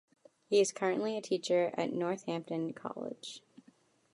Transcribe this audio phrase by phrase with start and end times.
[0.49, 3.43] He is currently a teacher at Northampton College.